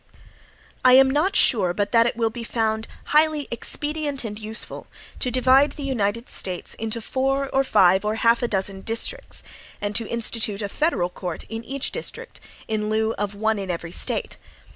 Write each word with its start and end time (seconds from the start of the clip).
I 0.83 0.93
am 0.93 1.11
not 1.11 1.35
sure, 1.35 1.75
but 1.75 1.91
that 1.91 2.07
it 2.07 2.15
will 2.17 2.31
be 2.31 2.43
found 2.43 2.87
highly 3.13 3.47
expedient 3.51 4.23
and 4.23 4.39
useful, 4.39 4.87
to 5.19 5.29
divide 5.29 5.73
the 5.73 5.83
United 5.83 6.27
States 6.27 6.73
into 6.73 7.01
four 7.03 7.49
or 7.53 7.63
five 7.63 8.03
or 8.03 8.15
half 8.15 8.41
a 8.41 8.47
dozen 8.47 8.81
districts; 8.81 9.43
and 9.79 9.95
to 9.95 10.07
institute 10.09 10.63
a 10.63 10.69
federal 10.69 11.09
court 11.09 11.43
in 11.49 11.63
each 11.63 11.91
district, 11.91 12.41
in 12.67 12.89
lieu 12.89 13.13
of 13.19 13.35
one 13.35 13.59
in 13.59 13.69
every 13.69 13.91
State. 13.91 14.37